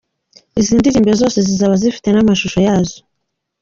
[0.59, 2.97] Izi ndirimbo zose zizaba zifite n’amashusho yazo.